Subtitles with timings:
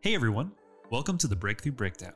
[0.00, 0.52] Hey everyone,
[0.92, 2.12] welcome to the Breakthrough Breakdown.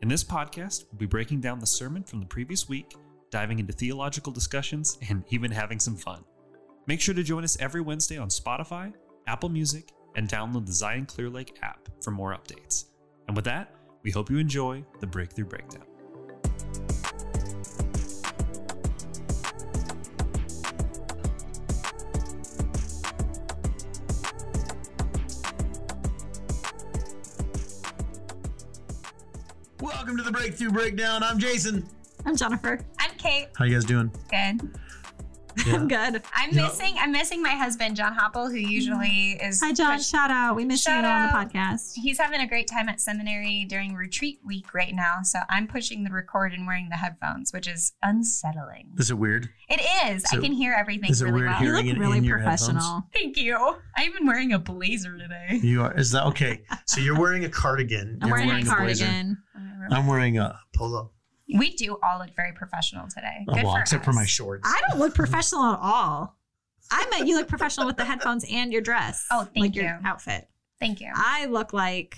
[0.00, 2.96] In this podcast, we'll be breaking down the sermon from the previous week,
[3.30, 6.24] diving into theological discussions, and even having some fun.
[6.86, 8.94] Make sure to join us every Wednesday on Spotify,
[9.26, 12.86] Apple Music, and download the Zion Clear Lake app for more updates.
[13.26, 15.84] And with that, we hope you enjoy the Breakthrough Breakdown.
[30.08, 31.22] Welcome to the Breakthrough Breakdown.
[31.22, 31.86] I'm Jason.
[32.24, 32.80] I'm Jennifer.
[32.98, 33.48] I'm Kate.
[33.58, 34.10] How you guys doing?
[34.30, 34.70] Good.
[35.66, 36.22] I'm good.
[36.34, 36.94] I'm You know- missing.
[36.98, 39.60] I'm missing my husband, John Hopple, who usually is.
[39.60, 39.98] Hi, John.
[39.98, 40.56] push- Shout out.
[40.56, 41.92] We miss Shout you on the podcast.
[41.94, 45.16] He's having a great time at seminary during retreat week right now.
[45.24, 48.94] So I'm pushing the record and wearing the headphones, which is unsettling.
[48.96, 49.50] Is it weird?
[49.68, 50.22] It is.
[50.30, 51.62] So- I can hear everything is it really weird well.
[51.64, 53.02] You look it really in your professional.
[53.12, 53.58] Thank you.
[53.94, 55.60] I'm even wearing a blazer today.
[55.62, 55.92] You are.
[55.98, 56.62] Is that okay?
[56.86, 58.18] So you're wearing a cardigan.
[58.22, 59.04] I'm you're wearing, a blazer.
[59.78, 59.96] Cardigan.
[59.98, 61.12] I'm wearing a polo.
[61.56, 63.44] We do all look very professional today.
[63.46, 64.04] Good well, for except us.
[64.04, 64.68] for my shorts.
[64.70, 66.36] I don't look professional at all.
[66.90, 69.26] I meant you look professional with the headphones and your dress.
[69.30, 69.94] Oh, thank like your you.
[70.04, 70.48] outfit.
[70.80, 71.10] Thank you.
[71.14, 72.16] I look like.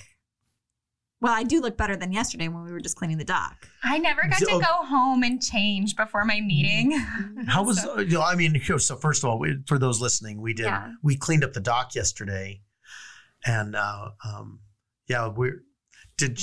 [1.23, 3.69] Well, I do look better than yesterday when we were just cleaning the dock.
[3.85, 4.59] I never got to Oh.
[4.61, 6.93] go home and change before my meeting.
[7.47, 7.83] How was?
[7.83, 10.65] So- you know, I mean, so first of all, we, for those listening, we did.
[10.67, 10.93] Yeah.
[11.03, 12.63] We cleaned up the dock yesterday,
[13.45, 14.61] and uh, um,
[15.09, 15.63] yeah, we're
[16.17, 16.41] did.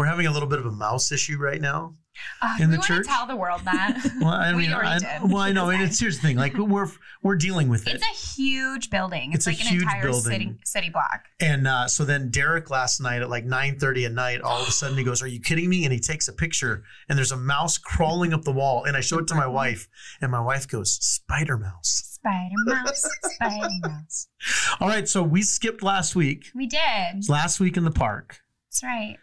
[0.00, 1.94] We're having a little bit of a mouse issue right now.
[2.40, 3.06] Uh, In we the church?
[3.06, 3.98] tell the world that.
[4.20, 6.38] Well, I We mean, already I, well, I know, and it's here's the thing.
[6.38, 6.88] Like we're
[7.22, 7.96] we're dealing with it.
[7.96, 9.34] It's a huge building.
[9.34, 10.22] It's It's, a like an entire building.
[10.32, 11.26] city city block.
[11.38, 14.72] And uh, so then Derek last night at like 9:30 at night, all of a
[14.72, 17.36] sudden he goes, "Are you kidding me?" And he takes a picture, and there's a
[17.36, 18.84] mouse crawling up the wall.
[18.84, 19.86] And I show it to my wife,
[20.22, 24.26] and my wife goes, "Spider mouse." Spider mouse, spider mouse.
[24.78, 26.48] All right, so we skipped last week.
[26.54, 27.26] We did.
[27.30, 29.16] Last week in the park, That's right.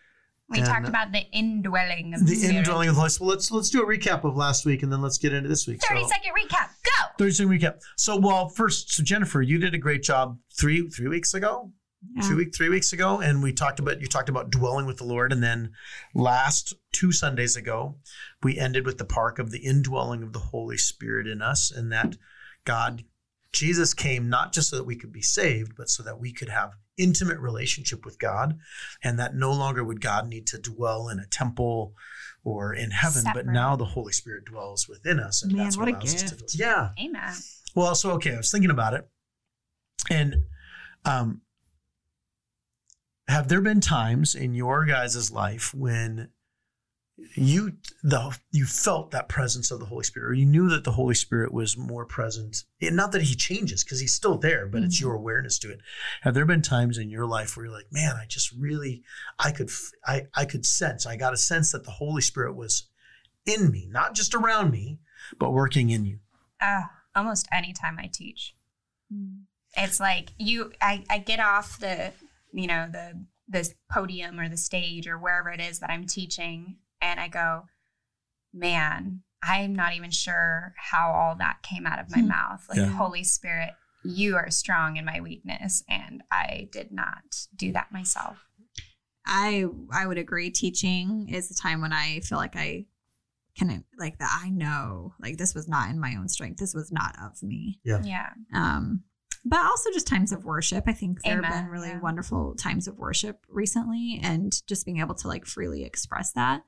[0.50, 3.28] We And- talked about the indwelling of the, the indwelling of the Holy Spirit.
[3.28, 5.68] Well, let's let's do a recap of last week, and then let's get into this
[5.68, 5.82] week.
[5.86, 6.70] 30 so, second recap.
[6.84, 7.08] Go.
[7.18, 7.82] 30 second recap.
[7.98, 11.74] So, well, first, so Jennifer, you did a great job three three weeks ago.
[12.16, 12.22] Yeah.
[12.30, 15.04] two week three weeks ago and we talked about you talked about dwelling with the
[15.04, 15.72] lord and then
[16.14, 17.98] last two sundays ago
[18.44, 21.92] we ended with the park of the indwelling of the holy spirit in us and
[21.92, 22.16] that
[22.66, 23.04] god
[23.52, 26.50] jesus came not just so that we could be saved but so that we could
[26.50, 28.58] have intimate relationship with god
[29.04, 31.94] and that no longer would god need to dwell in a temple
[32.44, 35.88] or in heaven but now the holy spirit dwells within us and Man, that's what
[35.88, 36.56] a allows us to gift.
[36.56, 37.34] yeah Amen.
[37.76, 39.08] well, so okay, I was thinking about it,
[40.10, 40.36] and
[41.06, 41.42] um,
[43.28, 46.30] have there been times in your guys' life when
[47.36, 47.74] you
[48.04, 51.16] the you felt that presence of the Holy Spirit, or you knew that the Holy
[51.16, 52.64] Spirit was more present?
[52.82, 55.02] And not that He changes, because He's still there, but it's Mhm.
[55.02, 55.80] your awareness to it.
[56.22, 59.04] Have there been times in your life where you're like, man, I just really,
[59.40, 59.70] I could,
[60.06, 62.88] I, I could sense, I got a sense that the Holy Spirit was
[63.46, 65.00] in me, not just around me,
[65.40, 66.20] but working in you.
[66.62, 66.84] Uh,
[67.16, 68.56] almost any time I teach.
[69.14, 69.44] Mm.
[69.76, 72.14] It's like you I, I get off the
[72.54, 76.78] you know, the the podium or the stage or wherever it is that I'm teaching
[77.02, 77.64] and I go,
[78.54, 82.30] Man, I'm not even sure how all that came out of my Hmm.
[82.30, 82.66] mouth.
[82.70, 82.88] Like Yeah.
[82.88, 83.72] Holy Spirit,
[84.04, 88.38] you are strong in my weakness and I did not do that myself.
[89.26, 90.50] I I would agree.
[90.50, 92.86] Teaching is the time when I feel like I
[93.58, 94.40] can like that.
[94.44, 96.60] I know like this was not in my own strength.
[96.60, 97.80] This was not of me.
[97.84, 98.02] Yeah.
[98.04, 98.30] Yeah.
[98.54, 99.04] Um,
[99.44, 100.86] but also just times of worship.
[100.88, 102.00] I think there have been really yeah.
[102.00, 106.64] wonderful times of worship recently, and just being able to like freely express that.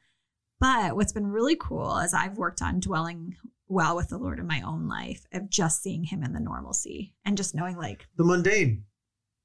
[0.60, 3.36] But what's been really cool is I've worked on dwelling
[3.68, 7.14] well with the Lord in my own life of just seeing Him in the normalcy
[7.24, 8.84] and just knowing like The mundane.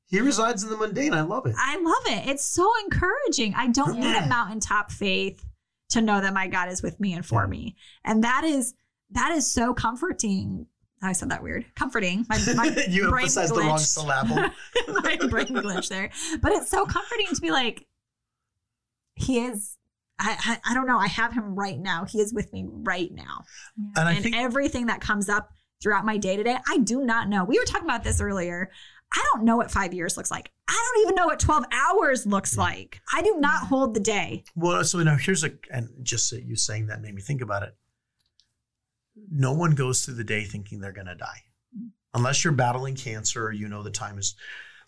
[0.06, 1.14] He resides in the mundane.
[1.14, 1.54] I love it.
[1.58, 2.28] I love it.
[2.28, 3.54] It's so encouraging.
[3.56, 5.44] I don't need a mountaintop faith
[5.90, 7.48] to know that my God is with me and for Yeah.
[7.48, 7.76] me.
[8.04, 8.74] And that is
[9.10, 10.66] that is so comforting.
[11.02, 11.66] I said that weird.
[11.76, 12.26] Comforting.
[12.28, 14.36] My, my you brain emphasized the wrong syllable.
[14.88, 16.10] my brain glitch there.
[16.40, 17.86] But it's so comforting to be like,
[19.14, 19.76] he is.
[20.18, 20.98] I, I I don't know.
[20.98, 22.04] I have him right now.
[22.04, 23.44] He is with me right now.
[23.96, 25.50] And I and think everything that comes up
[25.82, 27.44] throughout my day to day, I do not know.
[27.44, 28.70] We were talking about this earlier.
[29.12, 30.50] I don't know what five years looks like.
[30.68, 33.00] I don't even know what 12 hours looks like.
[33.12, 34.44] I do not hold the day.
[34.56, 37.62] well, so now here's a and just that you saying that made me think about
[37.62, 37.76] it.
[39.30, 41.44] No one goes through the day thinking they're going to die,
[41.78, 41.90] mm.
[42.14, 44.34] unless you're battling cancer or you know the time is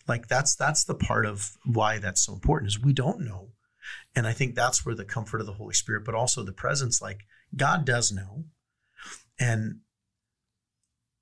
[0.07, 3.49] like that's that's the part of why that's so important is we don't know,
[4.17, 7.03] and I think that's where the comfort of the Holy Spirit, but also the presence,
[7.03, 7.19] like
[7.55, 8.45] God does know,
[9.39, 9.81] and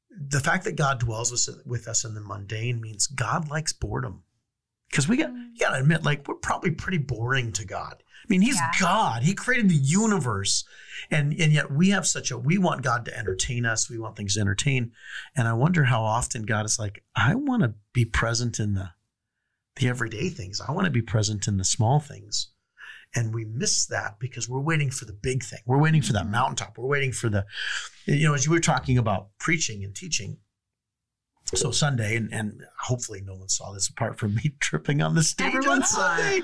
[0.10, 4.24] the fact that God dwells with us in the mundane means God likes boredom.
[4.90, 5.50] because we got mm.
[5.54, 8.02] you got to admit, like we're probably pretty boring to God.
[8.02, 8.72] I mean, He's Yeah.
[8.80, 9.24] God.
[9.24, 10.64] He created the universe,
[11.12, 13.90] and and yet we have such a we want God to entertain us.
[13.90, 14.94] We want things to entertain,
[15.36, 18.92] and I wonder how often God is like, I want to be present in the
[19.76, 20.62] the everyday things.
[20.62, 22.52] I want to be present in the small things.
[23.16, 25.60] And we miss that because we're waiting for the big thing.
[25.66, 26.32] We're waiting for that Mhm.
[26.32, 26.78] mountaintop.
[26.78, 27.46] We're waiting for the,
[28.06, 30.38] you know, as you were talking about preaching and teaching.
[31.54, 35.22] So Sunday, and, and hopefully no one saw this apart from me tripping on the
[35.22, 35.88] stage Everyone on.
[35.88, 36.42] Sunday.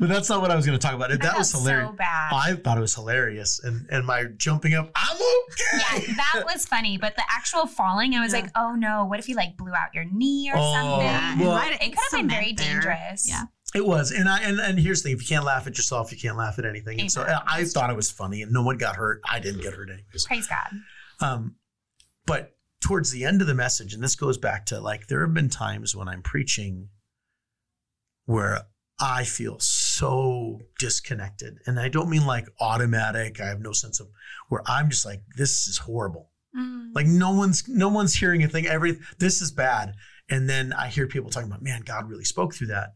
[0.00, 1.12] But that's not what I was going to talk about.
[1.12, 1.88] I That was hilarious.
[1.90, 2.32] So bad.
[2.32, 6.04] I thought it was hilarious, and and my jumping up, I'm okay.
[6.08, 6.98] yeah, that was funny.
[6.98, 8.40] But the actual falling, I was Yeah.
[8.40, 11.46] like, oh no, what if you like blew out your knee or Oh, something?
[11.46, 12.80] Well- it could have been very there.
[12.80, 13.28] dangerous.
[13.28, 13.44] Yeah.
[13.74, 16.10] It was, and I and, and here's the thing: if you can't laugh at yourself,
[16.10, 17.00] you can't laugh at anything.
[17.00, 17.36] And so Amen.
[17.46, 19.20] I thought it was funny, and no one got hurt.
[19.28, 20.26] I didn't get hurt anyways.
[20.26, 20.70] Praise God.
[21.20, 21.56] Um,
[22.26, 25.34] but towards the end of the message, and this goes back to like there have
[25.34, 26.88] been times when I'm preaching
[28.24, 28.62] where
[29.00, 33.40] I feel so disconnected, and I don't mean like automatic.
[33.40, 34.08] I have no sense of
[34.48, 36.30] where I'm just like this is horrible.
[36.56, 36.90] Mm.
[36.92, 38.66] Like no one's no one's hearing a thing.
[38.66, 39.94] Every this is bad.
[40.28, 42.94] And then I hear people talking about, man, God really spoke through that.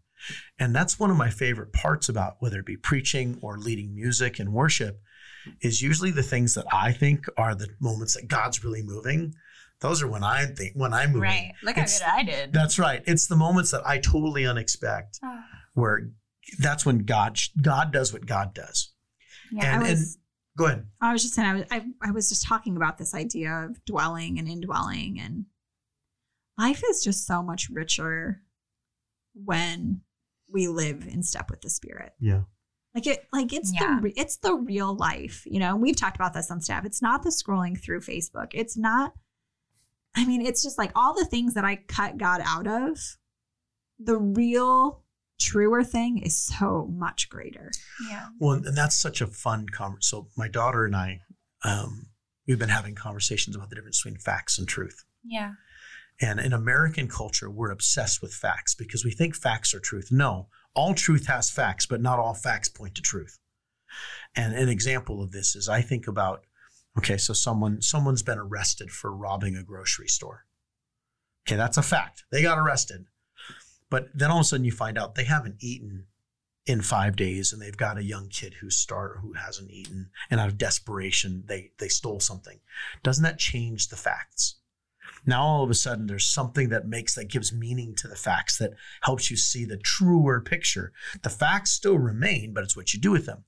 [0.59, 4.39] And that's one of my favorite parts about whether it be preaching or leading music
[4.39, 5.01] and worship,
[5.61, 9.35] is usually the things that I think are the moments that God's really moving.
[9.81, 11.23] Those are when I think when I'm moving.
[11.23, 11.53] Right.
[11.63, 12.53] Look how It's- good I did.
[12.53, 13.03] That's right.
[13.07, 15.43] It's the moments that I totally unexpect Oh,
[15.75, 16.09] where
[16.59, 18.93] that's when God God does what God does.
[19.53, 19.75] yeah.
[19.75, 20.19] And I and was-
[20.57, 20.87] go ahead.
[21.01, 23.85] I was just saying, I was, I, I was just talking about this idea of
[23.85, 25.47] dwelling and indwelling, and
[26.57, 28.41] life is just so much richer
[29.35, 30.01] when
[30.55, 32.13] we live in step with the Spirit.
[32.19, 32.43] Yeah.
[32.95, 33.99] Like it, like it's Yeah.
[34.01, 35.43] the it's the real life.
[35.45, 36.87] You know, we've talked about this on staff.
[36.87, 38.53] It's not the scrolling through Facebook.
[38.55, 39.13] It's not.
[40.17, 42.99] I mean, it's just like all the things that I cut God out of.
[43.99, 45.03] The real,
[45.41, 47.73] truer thing is so much greater.
[48.09, 48.29] yeah.
[48.39, 50.03] Well, and that's such a fun conversation.
[50.03, 51.21] So my daughter and I,
[51.65, 52.07] um,
[52.47, 55.05] we've been having conversations about the difference between facts and truth.
[55.25, 55.53] Yeah.
[56.21, 60.09] And in American culture, we're obsessed with facts because we think facts are truth.
[60.11, 63.39] No, all truth has facts, but not all facts point to truth.
[64.35, 66.45] And an example of this is I think about,
[66.99, 70.47] okay, so someone someone's been arrested for robbing a grocery store.
[71.47, 72.25] Okay, that's a fact.
[72.31, 73.07] They got arrested.
[73.91, 76.07] But then all of a sudden you find out they haven't eaten
[76.67, 80.41] in five days and they've got a young kid who's star who hasn't eaten and
[80.41, 82.61] out of desperation they they stole something.
[83.03, 84.57] Doesn't that change the facts?
[85.27, 88.59] Now all of a sudden there's something that makes that gives meaning to the facts
[88.59, 88.73] that
[89.03, 90.93] helps you see the truer picture.
[91.23, 93.45] The facts still remain, but it's what you do with them.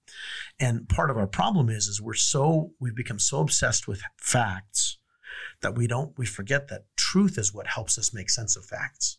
[0.59, 4.99] And part of our problem is is we're so we've become so obsessed with facts
[5.61, 9.19] that we don't we forget that truth is what helps us make sense of facts.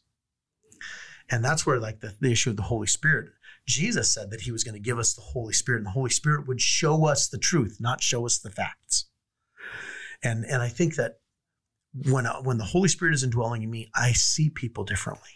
[1.30, 3.30] And that's where like the, the issue of the Holy Spirit.
[3.68, 6.10] Jesus said that he was going to give us the Holy Spirit, and the Holy
[6.10, 9.10] Spirit would show us the truth, not show us the facts.
[10.24, 11.20] And and I think that
[12.06, 15.30] when uh, when the Holy Spirit is indwelling in me, I see people differently.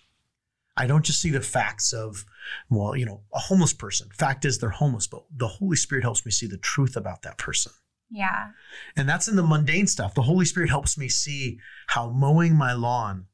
[0.77, 2.25] I don't just see the facts of,
[2.69, 4.09] well, you know, a homeless person.
[4.17, 7.37] Fact is they're homeless, but the Holy Spirit helps me see the truth about that
[7.37, 7.73] person.
[8.09, 8.49] Yeah.
[8.95, 10.13] And that's in the mundane stuff.
[10.15, 13.25] The Holy Spirit helps me see how mowing my lawn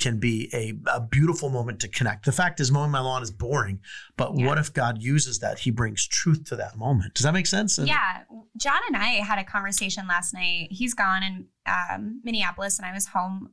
[0.00, 2.24] can be a, a beautiful moment to connect.
[2.24, 3.80] The fact is, mowing my lawn is boring,
[4.16, 4.46] but Yeah.
[4.46, 5.60] what if God uses that?
[5.60, 7.14] He brings truth to that moment.
[7.14, 7.78] Does that make sense?
[7.78, 8.22] And- Yeah.
[8.56, 10.68] John and I had a conversation last night.
[10.70, 13.50] He's gone in um, Minneapolis, and I was home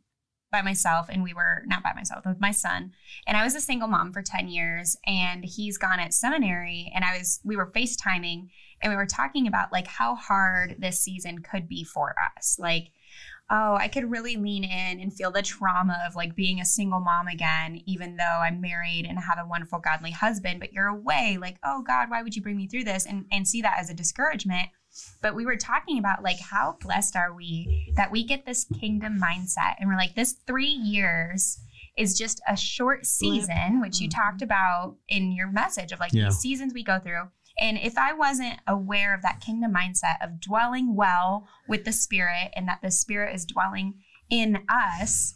[0.51, 2.91] by myself, and we were not by myself with my son.
[3.25, 6.91] And I was a single mom for 10 years, and he's gone at seminary.
[6.93, 8.49] And I was, we were FaceTiming,
[8.81, 12.57] and we were talking about like how hard this season could be for us.
[12.59, 12.91] Like,
[13.49, 17.01] oh, I could really lean in and feel the trauma of like being a single
[17.01, 21.37] mom again, even though I'm married and have a wonderful, godly husband, but you're away.
[21.39, 23.05] Like, oh God, why would you bring me through this?
[23.05, 24.69] And and see that as a discouragement.
[25.21, 29.19] But we were talking about like how blessed are we that we get this kingdom
[29.19, 29.75] mindset.
[29.79, 31.59] And we're like, this three years
[31.97, 34.15] is just a short season, which you Mhm.
[34.15, 36.25] talked about in your message of like Yeah.
[36.25, 37.29] these seasons we go through.
[37.59, 42.51] And if I wasn't aware of that kingdom mindset of dwelling well with the Spirit
[42.55, 45.35] and that the Spirit is dwelling in us,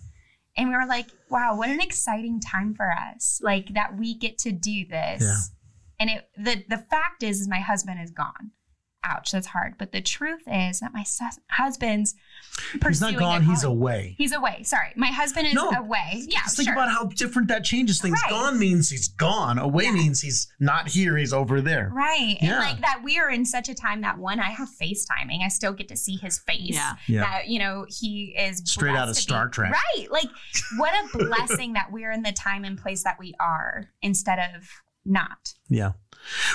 [0.58, 3.40] and we were like, wow, what an exciting time for us.
[3.44, 5.22] Like that we get to do this.
[5.22, 5.40] Yeah.
[6.00, 8.52] And it the the fact is, is my husband is gone.
[9.06, 9.76] Ouch, that's hard.
[9.78, 12.16] But the truth is that my sus- husband's
[12.88, 14.16] He's not gone, he's away.
[14.18, 14.64] He's away.
[14.64, 15.70] Sorry, my husband is No.
[15.72, 16.24] away.
[16.28, 16.74] Yeah, Just think sure.
[16.74, 18.20] about how different that changes things.
[18.24, 18.30] Right.
[18.32, 19.60] Gone means he's gone.
[19.60, 19.92] Away Yeah.
[19.92, 21.18] means he's not here.
[21.18, 21.90] He's over there.
[21.94, 22.38] Right.
[22.42, 22.52] Yeah.
[22.52, 25.44] And like that we are in such a time that one, I have FaceTiming.
[25.44, 26.62] I still get to see his face.
[26.76, 26.96] Yeah.
[27.08, 27.22] Yeah.
[27.22, 29.74] That, you know, he is Straight out of Star be- Trek.
[29.74, 30.10] Right.
[30.10, 30.30] Like
[30.78, 34.64] what a blessing that we're in the time and place that we are instead of
[35.06, 35.54] not.
[35.70, 35.92] Yeah.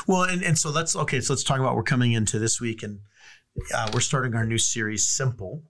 [0.06, 1.20] Well, and, and so let's okay.
[1.20, 3.00] So let's talk about we're coming into this week, and
[3.74, 5.62] uh, we're starting our new series, Simple,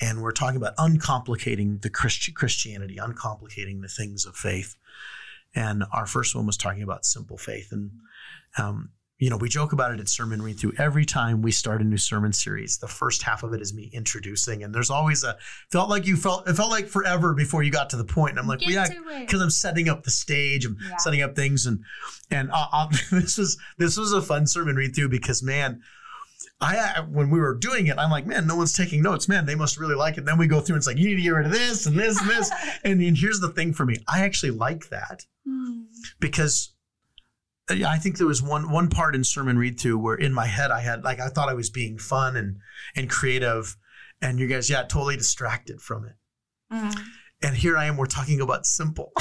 [0.00, 4.76] and we're talking about uncomplicating the Christi- Christianity, uncomplicating the things of faith.
[5.54, 7.90] And our first one was talking about simple faith, and
[8.58, 8.90] um,
[9.24, 11.84] you know we joke about it at sermon read through every time we start a
[11.84, 12.76] new sermon series.
[12.76, 15.38] The first half of it is me introducing, and there's always a
[15.72, 18.32] felt like you felt it felt like forever before you got to the point.
[18.32, 18.86] And I'm like, well, yeah,
[19.20, 20.96] because I'm setting up the stage, I'm Yeah.
[20.98, 21.82] setting up things, and
[22.30, 25.80] and uh, uh, this was this was a fun sermon read through because man,
[26.60, 29.54] I when we were doing it, I'm like, man, no one's taking notes, man, they
[29.54, 30.18] must really like it.
[30.18, 31.86] And then we go through and it's like, you need to get rid of this
[31.86, 32.50] and this and this,
[32.84, 35.84] and then here's the thing for me, I actually like that Hmm.
[36.20, 36.73] because.
[37.70, 40.46] Uh, I think there was one one part in sermon read through where in my
[40.46, 42.58] head I had like I thought I was being fun and
[42.96, 43.76] and creative,
[44.22, 46.14] and you guys yeah totally distracted from it
[46.72, 46.98] Mm.
[47.42, 47.96] and here I am.
[47.96, 49.12] We're talking about simple.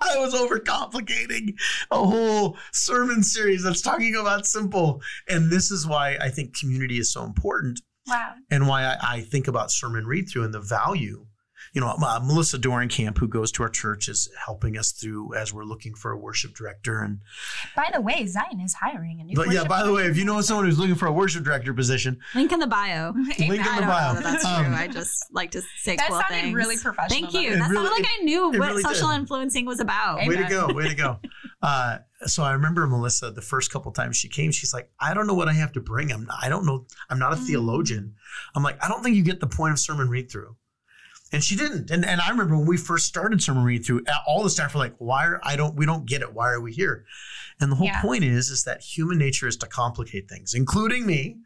[0.00, 1.54] I was overcomplicating
[1.90, 6.98] a whole sermon series that's talking about simple, and this is why I think community
[6.98, 8.34] is so important, Wow.
[8.50, 11.26] and why I, I think about sermon read through and the value.
[11.74, 15.52] You know, uh, Melissa Dorenkamp, who goes to our church, is helping us through as
[15.52, 17.00] we're looking for a worship director.
[17.00, 17.18] And
[17.74, 20.24] By the way, Zion is hiring a new but yeah, by the way, if you
[20.24, 23.12] know someone who's looking for a worship director position, Link in the bio.
[23.16, 24.12] link in I the don't bio.
[24.14, 24.74] know that that's Um, true.
[24.74, 26.54] I just like to say That cool sounded things.
[26.54, 27.08] really professional.
[27.30, 27.50] Thank you.
[27.52, 29.16] It That really- sounded like I knew what really social did.
[29.16, 30.20] influencing was about.
[30.20, 30.28] Amen.
[30.28, 31.18] Way to go, way to go.
[31.62, 35.26] Uh, so I remember Melissa the first couple times she came, she's like, I don't
[35.26, 36.12] know what I have to bring.
[36.12, 36.84] I'm I don't know.
[37.08, 37.46] I'm not a Mm.
[37.46, 38.14] theologian.
[38.54, 40.56] I'm like, I don't think you get the point of sermon read through.
[41.32, 41.90] And she didn't.
[41.90, 44.78] And and I remember when we first started sermon read through, all the staff were
[44.80, 46.32] like, why are I don't we don't get it.
[46.32, 47.04] Why are we here?
[47.60, 48.00] And the whole Yeah.
[48.02, 51.38] point is is that human nature is to complicate things, including me.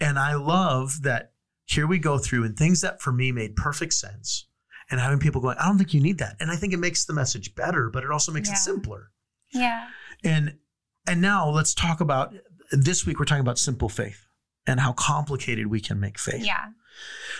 [0.00, 1.32] And I love that
[1.66, 4.46] here we go through and things that for me made perfect sense.
[4.90, 6.36] And having people going, I don't think you need that.
[6.40, 8.54] And I think it makes the message better, but it also makes Yeah.
[8.54, 9.10] it simpler.
[9.52, 9.88] Yeah.
[10.24, 10.58] And
[11.06, 12.34] and now let's talk about
[12.72, 14.26] this week we're talking about simple faith
[14.66, 16.44] and how complicated we can make faith.
[16.44, 16.66] Yeah.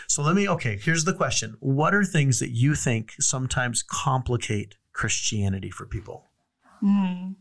[0.08, 1.56] So let me okay, here's the question.
[1.60, 6.26] What are things that you think sometimes complicate Christianity for people?
[6.80, 7.32] Hmm.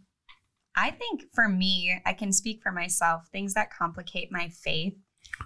[0.75, 4.95] I think for me, I can speak for myself, things that complicate my faith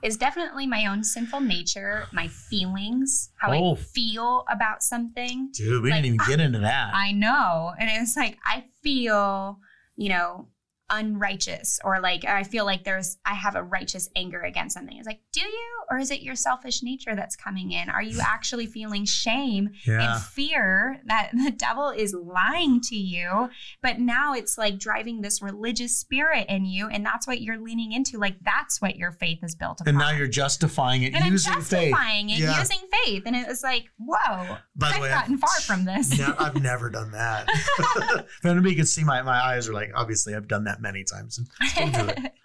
[0.04, 3.74] is definitely my own sinful nature, my feelings, how Oh.
[3.74, 5.50] I feel about something.
[5.54, 6.94] Dude, we Like, didn't even get into that.
[6.94, 7.74] I know.
[7.80, 9.60] And it's like, I feel,
[9.96, 10.48] you know,
[10.90, 14.98] unrighteous or like I feel like there's I have a righteous anger against something.
[14.98, 17.90] It's like, do you or is it your selfish nature that's coming in?
[17.90, 20.16] Are you actually feeling shame yeah.
[20.16, 23.50] and fear that the devil is lying to you?
[23.82, 27.92] But now it's like driving this religious spirit in you and that's what you're leaning
[27.92, 28.18] into.
[28.18, 29.90] Like that's what your faith is built upon.
[29.90, 31.92] And now you're justifying it and I'm using faith.
[31.92, 32.60] justifying it Yeah.
[32.60, 33.24] using faith.
[33.26, 36.18] And it was like, whoa, By the I've way, gotten far from this.
[36.28, 37.48] No, I've never done that.
[37.50, 41.38] if anybody could see my, my eyes are like, obviously I've done that many times
[41.38, 42.34] and still do it.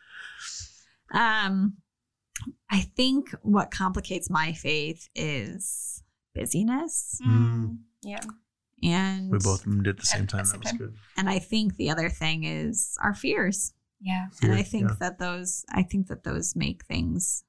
[1.15, 1.75] Um,
[2.71, 6.03] I think what complicates my faith is
[6.35, 8.23] busyness, Mm, yeah.
[8.83, 10.47] and We both of them did at the same time.
[10.47, 10.95] That was good.
[11.19, 14.29] And I think the other thing is our fears, Yeah.
[14.41, 14.97] and I think yeah.
[15.01, 17.45] that those, I think that those make things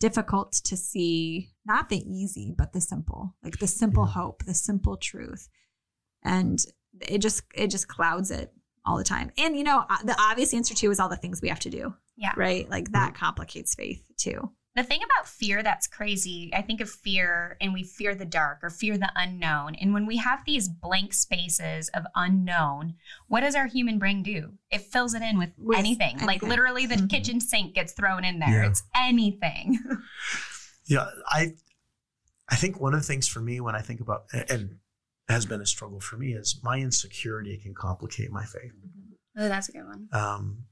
[0.00, 1.50] difficult to see.
[1.66, 4.12] Not the easy, but the simple, like the simple Yeah.
[4.12, 5.48] hope, the simple truth,
[6.22, 6.58] and
[7.02, 8.54] it just it just clouds it
[8.88, 9.30] all the time.
[9.38, 11.70] And you know, uh, the obvious answer too is all the things we have to
[11.70, 11.94] do.
[12.16, 12.32] Yeah.
[12.36, 12.68] Right.
[12.68, 14.50] Like that complicates faith too.
[14.74, 18.60] The thing about fear that's crazy, I think of fear and we fear the dark
[18.62, 19.74] or fear the unknown.
[19.74, 22.94] And when we have these blank spaces of unknown,
[23.26, 24.52] what does our human brain do?
[24.70, 26.18] It fills it in with, With anything.
[26.24, 27.10] Like literally the Mhm.
[27.10, 28.50] kitchen sink gets thrown in there.
[28.62, 28.68] Yeah.
[28.68, 29.78] It's anything.
[30.90, 31.52] Yeah, I
[32.48, 34.78] I think one of the things for me when I think about and
[35.28, 38.72] has been a struggle for me is my insecurity can complicate my faith.
[39.36, 40.08] oh, that's a good one.
[40.12, 40.64] Um,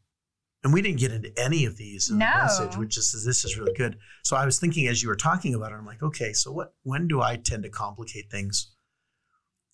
[0.65, 2.27] and we didn't get into any of these in No.
[2.27, 3.99] the message, which is this is really good.
[4.25, 6.75] So I was thinking as you were talking about it, I'm like, okay, so what?
[6.83, 8.73] When do I tend to complicate things?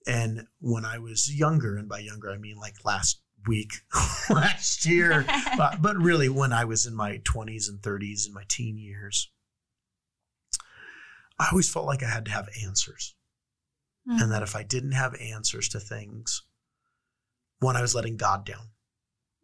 [0.06, 3.70] And when I was younger, and by younger I mean like last week,
[4.30, 5.24] last year,
[5.56, 9.30] but, but really when I was in my 20s and 30s and my teen years,
[11.38, 13.14] I always felt like I had to have answers.
[14.06, 14.22] Hmm.
[14.22, 16.42] And that if I didn't have answers to things,
[17.60, 18.70] one, I was letting God down.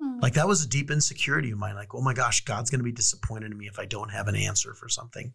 [0.01, 0.21] Hmm.
[0.21, 1.75] Like that was a deep insecurity of mine.
[1.75, 4.29] Like, oh my gosh, God's going to be disappointed in me if I don't have
[4.29, 5.33] an answer for something.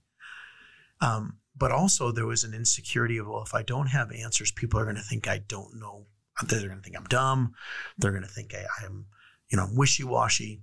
[1.01, 4.79] Um, but also there was an insecurity of, well, if I don't have answers, people
[4.79, 6.07] are going to think I don't know.
[6.47, 7.53] They're going to think I'm dumb.
[7.97, 9.05] They're going to think I, I'm,
[9.49, 10.61] you know, I'm wishy washy.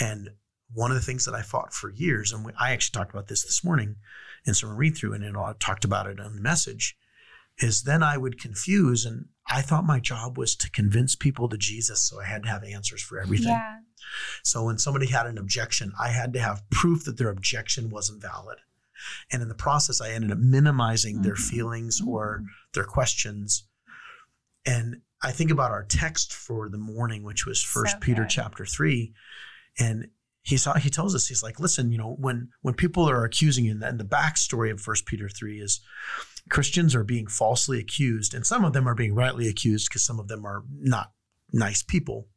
[0.00, 0.30] And
[0.72, 3.28] one of the things that I fought for years, and we, I actually talked about
[3.28, 3.96] this this morning
[4.44, 6.96] in some read through, and I talked about it on the message,
[7.58, 11.56] is then I would confuse, and I thought my job was to convince people to
[11.56, 13.48] Jesus, so I had to have answers for everything.
[13.48, 13.78] Yeah.
[14.42, 18.22] So when somebody had an objection, I had to have proof that their objection wasn't
[18.22, 18.58] valid.
[19.32, 21.50] And in the process, I ended up minimizing their Mhm.
[21.50, 23.64] feelings or their questions.
[24.64, 28.64] And I think about our text for the morning, which was First So Peter chapter
[28.64, 29.14] three,
[29.78, 30.10] and
[30.42, 33.64] he saw he tells us he's like, listen, you know, when when people are accusing
[33.64, 35.80] you, and the backstory of First Peter three is
[36.50, 40.18] Christians are being falsely accused, and some of them are being rightly accused because some
[40.18, 41.12] of them are not
[41.52, 42.28] nice people.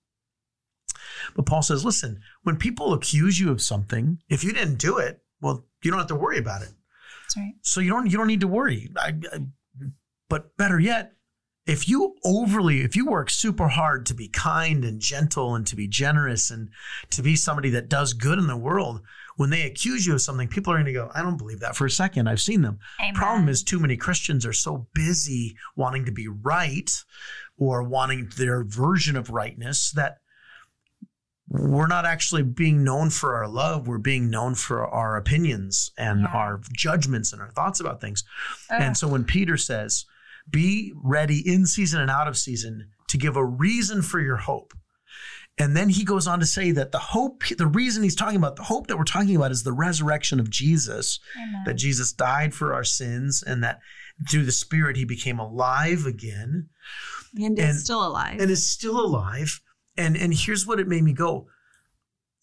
[1.35, 5.21] But Paul says, listen, when people accuse you of something, if you didn't do it,
[5.41, 6.71] well, you don't have to worry about it.
[7.23, 7.53] That's right.
[7.61, 8.89] So you don't you don't need to worry.
[8.97, 9.39] I, I,
[10.29, 11.13] but better yet,
[11.65, 15.75] if you overly if you work super hard to be kind and gentle and to
[15.75, 16.69] be generous and
[17.11, 19.01] to be somebody that does good in the world,
[19.37, 21.75] when they accuse you of something, people are going to go, "I don't believe that
[21.75, 22.27] for a second.
[22.27, 23.13] I've seen them." Amen.
[23.15, 26.91] Problem is, too many Christians are so busy wanting to be right
[27.57, 30.17] or wanting their version of rightness that
[31.47, 33.85] we're not actually being known for our love.
[33.87, 36.27] We're being known for our opinions and Yeah.
[36.27, 38.23] our judgments and our thoughts about things.
[38.69, 38.81] Ugh.
[38.81, 40.05] And so when Peter says,
[40.49, 44.73] be ready in season and out of season to give a reason for your hope.
[45.57, 48.55] And then he goes on to say that the hope, the reason he's talking about,
[48.55, 51.63] the hope that we're talking about is the resurrection of Jesus Amen.
[51.65, 53.79] that Jesus died for our sins and that
[54.29, 56.69] through the Spirit he became alive again
[57.35, 58.39] And, And- is still alive.
[58.39, 59.61] and is still alive.
[59.97, 61.47] And and here's what it made me go.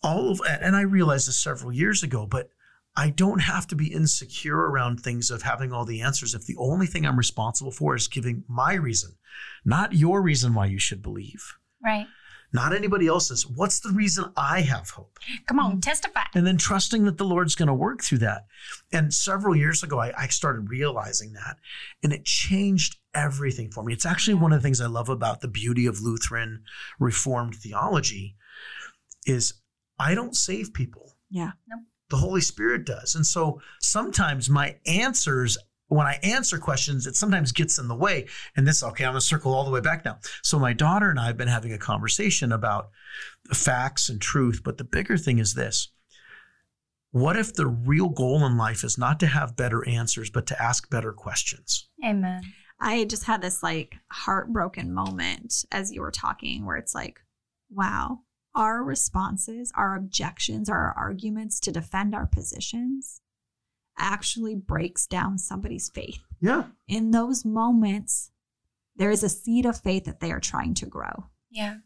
[0.03, 2.50] All of and I realized this several years ago, but
[2.95, 6.57] I don't have to be insecure around things of having all the answers if the
[6.59, 9.12] only thing I'm responsible for is giving my reason,
[9.65, 12.07] not your reason why you should believe, right.
[12.52, 13.47] Not anybody else's.
[13.47, 15.19] What's the reason I have hope?
[15.47, 16.23] Come on, testify.
[16.35, 18.47] and then trusting that the Lord's going to work through that.
[18.93, 21.57] And several years ago, I, I started realizing that,
[22.02, 23.93] and it changed everything for me.
[23.93, 26.62] It's actually one of the things I love about the beauty of Lutheran
[26.99, 28.37] Reformed theology
[29.26, 29.55] is
[29.99, 31.16] I don't save people.
[31.31, 31.53] yeah.
[31.68, 31.77] No.
[32.11, 33.14] The Holy Spirit does.
[33.14, 38.27] And so sometimes my answers, when I answer questions, it sometimes gets in the way.
[38.57, 40.18] And this, okay, I'm going to circle all the way back now.
[40.42, 42.90] So my daughter and I have been having a conversation about
[43.53, 44.61] facts and truth.
[44.62, 45.88] But the bigger thing is this
[47.11, 50.62] what if the real goal in life is not to have better answers, but to
[50.62, 51.88] ask better questions?
[52.05, 52.42] Amen.
[52.81, 57.18] I just had this like heartbroken moment as you were talking where it's like,
[57.70, 58.20] wow,
[58.55, 63.22] our responses, our objections, our arguments to defend our positions
[63.98, 66.22] actually breaks down somebody's faith.
[66.40, 66.64] Yeah.
[66.87, 68.30] In those moments,
[68.96, 71.26] there is a seed of faith that they are trying to grow.
[71.50, 71.76] Yeah.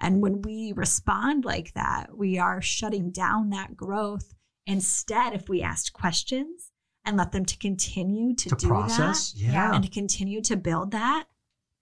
[0.00, 4.32] And when we respond like that, we are shutting down that growth.
[4.66, 6.70] Instead, if we ask questions
[7.04, 9.32] and let them to continue to, To do process.
[9.32, 9.74] that Yeah.
[9.74, 11.24] and to continue to build that,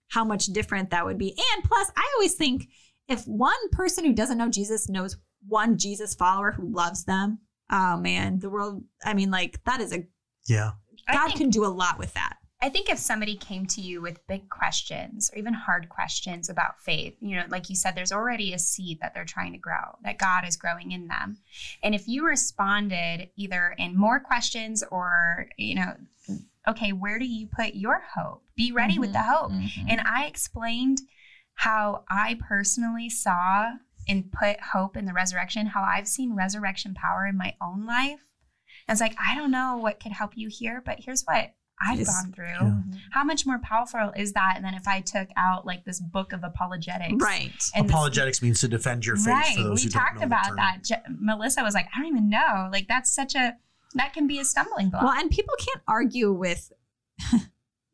[0.09, 1.31] how much different that would be.
[1.55, 2.69] And plus, I always think
[3.09, 7.39] if one person who doesn't know Jesus knows one Jesus follower who loves them,
[7.71, 10.07] oh man, the world, I mean, like that is a,
[10.47, 10.73] Yeah.
[11.11, 12.37] God think- can do a lot with that.
[12.61, 16.81] I think if somebody came to you with big questions or even hard questions about
[16.81, 19.97] faith, you know, like you said, there's already a seed that they're trying to grow,
[20.03, 21.39] that God is growing in them.
[21.85, 25.95] And if you responded either in more questions or, you know,
[26.67, 28.43] okay, where do you put your hope?
[28.57, 29.31] Be ready with the mm-hmm.
[29.31, 29.53] hope.
[29.53, 29.91] Mm-hmm.
[29.91, 30.99] And I explained
[31.55, 33.71] how I personally saw
[34.09, 38.21] and put hope in the resurrection, how I've seen resurrection power in my own life.
[38.89, 41.99] I was like, I don't know what could help you here, but here's what I've
[41.99, 42.07] Yes.
[42.23, 42.47] gone through.
[42.47, 42.81] Yeah.
[43.13, 46.43] How much more powerful is that than if I took out like this book of
[46.43, 47.23] apologetics?
[47.23, 47.53] right.
[47.75, 49.57] And this- Apologetics means to defend your faith right.
[49.57, 50.57] for those we who don't talked know the about term.
[50.57, 50.79] that.
[50.83, 52.69] Je- Melissa was like, I don't even know.
[52.73, 53.57] Like that's such a
[53.95, 55.03] that can be a stumbling block.
[55.03, 56.73] Well, and people can't argue with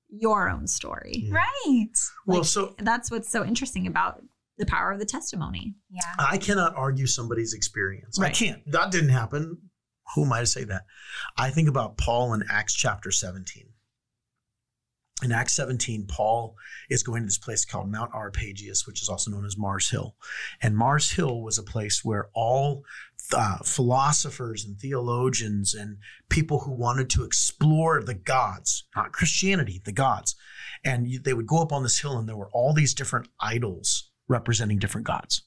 [0.08, 1.12] your own story.
[1.28, 1.34] Yeah.
[1.34, 1.86] right.
[2.26, 4.22] Well, Like, so that's what's so interesting about
[4.58, 5.74] the power of the testimony.
[5.90, 6.00] Yeah.
[6.18, 8.20] I cannot argue somebody's experience.
[8.20, 8.60] I can't.
[8.70, 9.58] That didn't happen.
[10.14, 10.84] Who am I to say that?
[11.36, 13.64] I think about Paul in Acts chapter 17.
[15.22, 16.56] In Acts 17, Paul
[16.90, 20.16] is going to this place called Mount Areopagus, which is also known as Mars Hill.
[20.60, 22.84] And Mars Hill was a place where all
[23.32, 29.92] uh, philosophers and theologians and people who wanted to explore the gods, not Christianity, the
[29.92, 30.36] gods.
[30.84, 33.28] And you, they would go up on this hill, and there were all these different
[33.40, 35.42] idols representing different gods.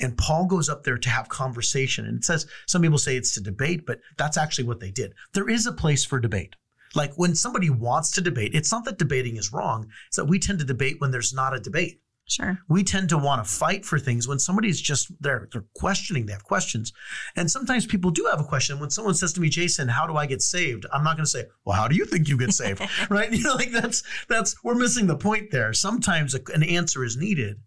[0.00, 2.06] And Paul goes up there to have conversation.
[2.06, 5.14] And it says, some people say it's to debate, but that's actually what they did.
[5.32, 6.54] There is a place for debate.
[6.94, 10.38] Like when somebody wants to debate, it's not that debating is wrong, it's that we
[10.38, 12.00] tend to debate when there's not a debate.
[12.28, 12.58] Sure.
[12.68, 16.34] We tend to want to fight for things when somebody's just they're they're questioning, they
[16.34, 16.92] have questions.
[17.36, 18.78] And sometimes people do have a question.
[18.78, 20.84] When someone says to me, Jason, how do I get saved?
[20.92, 22.82] I'm not going to say, well, how do you think you get saved?
[23.10, 23.32] right?
[23.38, 25.72] You know, like that's that's we're missing the point there.
[25.72, 27.60] Sometimes an answer is needed,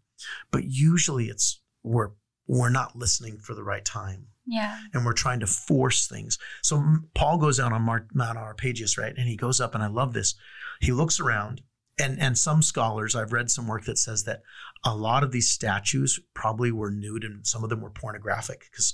[0.51, 2.11] but usually it's we're
[2.47, 4.27] we're not listening for the right time.
[4.45, 4.77] Yeah.
[4.93, 6.37] And we're trying to force things.
[6.63, 9.13] So Paul goes out on Mount Areopagus, right?
[9.15, 10.35] And he goes up, and I love this.
[10.81, 11.61] He looks around
[11.99, 14.41] and and some scholars i've read some work that says that
[14.85, 18.93] a lot of these statues probably were nude and some of them were pornographic because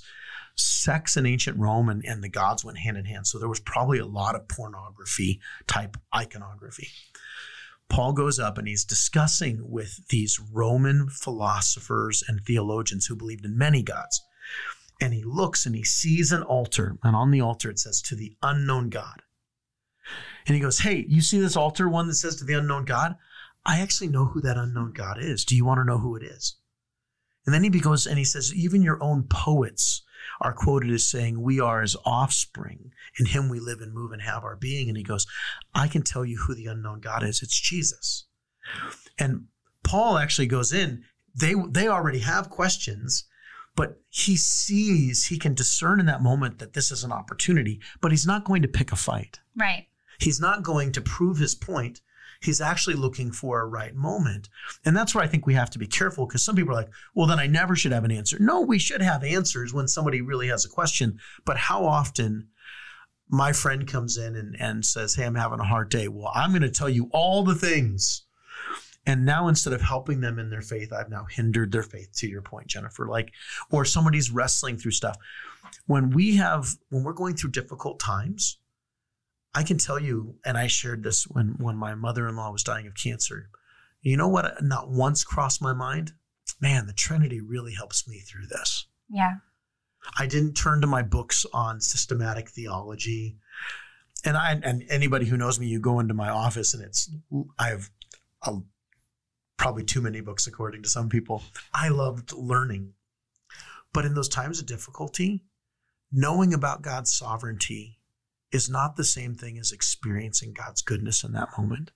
[0.56, 3.60] sex in ancient rome and, and the gods went hand in hand so there was
[3.60, 6.88] probably a lot of pornography type iconography
[7.88, 13.56] paul goes up and he's discussing with these roman philosophers and theologians who believed in
[13.56, 14.22] many gods
[15.00, 18.14] and he looks and he sees an altar and on the altar it says to
[18.14, 19.22] the unknown god
[20.48, 23.16] and he goes, Hey, you see this altar one that says to the unknown God?
[23.66, 25.44] I actually know who that unknown God is.
[25.44, 26.56] Do you want to know who it is?
[27.44, 30.02] And then he goes and he says, Even your own poets
[30.40, 32.92] are quoted as saying, We are his offspring.
[33.18, 34.88] In him we live and move and have our being.
[34.88, 35.26] And he goes,
[35.74, 37.42] I can tell you who the unknown God is.
[37.42, 38.24] It's Jesus.
[39.18, 39.46] And
[39.82, 41.04] Paul actually goes in,
[41.34, 43.24] they, they already have questions
[43.76, 48.10] but he sees he can discern in that moment that this is an opportunity but
[48.10, 49.86] he's not going to pick a fight right
[50.18, 52.00] He's not going to prove his point.
[52.40, 54.48] He's actually looking for a right moment.
[54.84, 56.90] And that's where I think we have to be careful because some people are like,
[57.14, 58.36] well, then I never should have an answer.
[58.38, 61.18] No, we should have answers when somebody really has a question.
[61.44, 62.48] But how often
[63.28, 66.08] my friend comes in and, and says, hey, I'm having a hard day.
[66.08, 68.24] Well, I'm going to tell you all the things.
[69.04, 72.28] And now instead of helping them in their faith, I've now hindered their faith to
[72.28, 73.08] your point, Jennifer.
[73.08, 73.32] Like,
[73.70, 75.16] or somebody's wrestling through stuff.
[75.86, 78.58] When we have, when we're going through difficult times,
[79.54, 82.62] I can tell you, and I shared this when when my mother in law was
[82.62, 83.50] dying of cancer.
[84.02, 84.62] You know what?
[84.62, 86.12] Not once crossed my mind.
[86.60, 88.86] Man, the Trinity really helps me through this.
[89.08, 89.36] Yeah.
[90.18, 93.36] I didn't turn to my books on systematic theology.
[94.24, 97.10] And I and anybody who knows me, you go into my office and it's
[97.58, 97.90] I have
[98.42, 98.58] a,
[99.56, 101.42] probably too many books according to some people.
[101.72, 102.94] I loved learning.
[103.92, 105.44] But in those times of difficulty,
[106.12, 107.97] knowing about God's sovereignty
[108.50, 111.90] is not the same thing as experiencing God's goodness in that moment.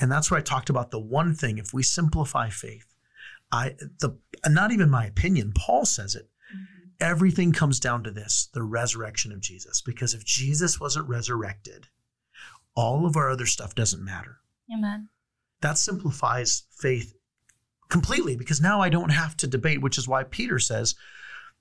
[0.00, 2.86] And that's where I talked about the one thing, if we simplify faith,
[3.50, 6.28] I the not even my opinion, Paul says it.
[6.54, 6.64] Mm-hmm.
[7.00, 9.80] Everything comes down to this, the resurrection of Jesus.
[9.80, 11.88] Because if Jesus wasn't resurrected,
[12.74, 14.38] all of our other stuff doesn't matter.
[14.72, 15.08] Amen.
[15.60, 17.14] That simplifies faith
[17.88, 20.94] completely because now I don't have to debate, which is why Peter says,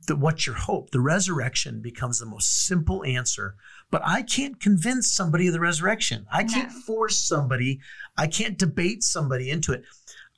[0.08, 0.92] the, what's your hope?
[0.92, 3.56] The resurrection becomes the most simple answer.
[3.90, 6.26] But I can't convince somebody of the resurrection.
[6.32, 6.80] I can't no.
[6.82, 7.80] force somebody.
[8.18, 9.84] I can't debate somebody into it.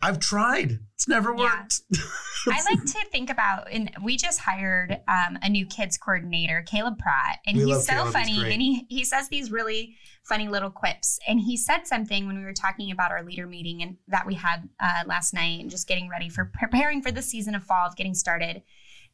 [0.04, 0.80] I've tried.
[0.96, 1.82] It's never worked.
[1.90, 2.02] Yeah.
[2.48, 6.98] I like to think about, and we just hired um, a new kids coordinator, Caleb
[7.00, 8.12] Pratt, and we he's so Caleb.
[8.12, 8.34] funny.
[8.34, 11.20] He's and he he says these really funny little quips.
[11.26, 14.34] And he said something when we were talking about our leader meeting and that we
[14.34, 17.88] had uh, last night, and just getting ready for preparing for the season of fall,
[17.88, 18.62] of getting started.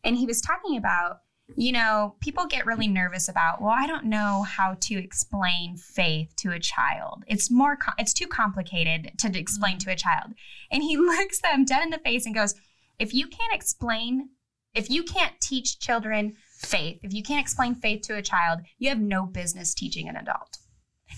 [0.03, 1.17] And he was talking about,
[1.55, 6.33] you know, people get really nervous about, well, I don't know how to explain faith
[6.37, 7.23] to a child.
[7.27, 9.89] It's more, it's too complicated to explain mm-hmm.
[9.89, 10.33] to a child.
[10.71, 12.55] And he looks them dead in the face and goes,
[12.99, 14.29] if you can't explain,
[14.73, 18.89] if you can't teach children faith, if you can't explain faith to a child, you
[18.89, 20.57] have no business teaching an adult.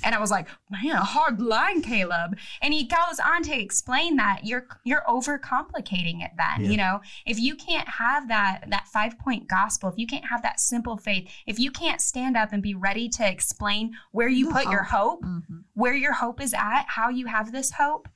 [0.04, 2.38] And I was like, man, a hard line, Caleb.
[2.62, 6.66] And he goes on to explain that you're you're overcomplicating it then.
[6.66, 6.72] Yeah.
[6.72, 10.42] You know, if you can't have that that five point gospel, if you can't have
[10.44, 14.52] that simple faith, if you can't stand up and be ready to explain where you
[14.52, 14.72] put hope.
[14.72, 15.58] your hope, mm-hmm.
[15.74, 18.08] where your hope is at, how you have this hope,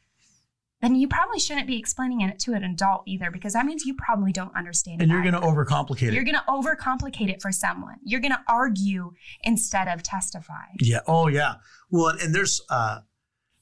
[0.82, 3.96] then you probably shouldn't be explaining it to an adult either, because that means you
[3.96, 5.16] probably don't understand and it.
[5.16, 6.14] And you're going to overcomplicate it.
[6.14, 7.96] You're going to overcomplicate it for someone.
[8.04, 10.66] You're going to argue instead of testify.
[10.80, 11.00] Yeah.
[11.08, 11.56] Oh, yeah.
[11.90, 13.00] Well, and there's uh,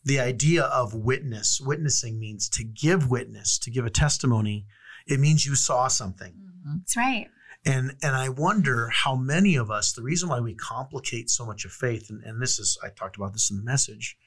[0.03, 1.61] the idea of witness.
[1.63, 4.65] Witnessing means to give witness, to give a testimony.
[5.07, 6.33] It means you saw something.
[6.33, 6.77] Mm-hmm.
[6.79, 7.27] That's right.
[7.65, 11.63] And and I wonder how many of us, the reason why we complicate so much
[11.63, 14.17] of faith, and, and this is I talked about this in the message,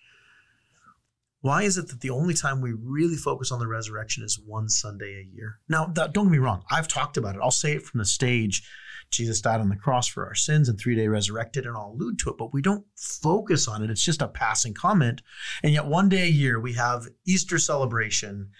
[1.46, 4.68] why is it that the only time we really focus on the resurrection is one
[4.68, 5.60] Sunday a year?
[5.68, 6.64] Now, that, don't get me wrong.
[6.70, 7.40] I've talked about it.
[7.40, 8.68] I'll say it from the stage.
[9.10, 12.18] Jesus died on the cross for our sins and three day resurrected, and I'll allude
[12.18, 13.90] to it, but we don't focus on it.
[13.90, 15.22] It's just a passing comment.
[15.62, 18.50] And yet, one day a year, we have Easter celebration.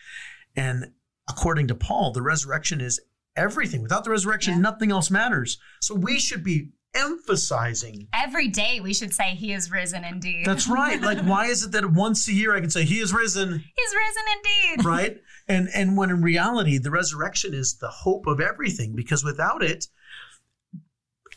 [0.55, 0.93] And
[1.29, 3.01] according to Paul, the resurrection is
[3.35, 3.83] everything.
[3.83, 4.61] Without the resurrection, Yeah.
[4.61, 5.59] nothing else matters.
[5.81, 8.09] So we should be emphasizing.
[8.13, 10.47] Every day we should say he is risen indeed.
[10.47, 11.01] That's right.
[11.01, 13.95] Like, why is it that once a year I can say he is risen, He's
[13.95, 14.85] risen indeed.
[14.85, 15.17] right?
[15.49, 18.95] And and when in reality, the resurrection is the hope of everything.
[18.97, 19.87] Because without it,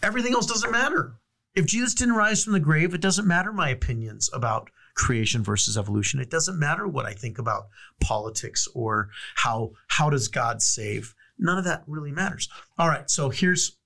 [0.02, 1.16] everything else doesn't matter.
[1.56, 5.78] If Jesus didn't rise from the grave, it doesn't matter my opinions about creation versus
[5.78, 6.20] evolution.
[6.20, 7.68] It doesn't matter what I think about
[8.00, 11.16] politics or how how does God save.
[11.38, 12.50] None of that really matters.
[12.78, 13.78] All right, so here's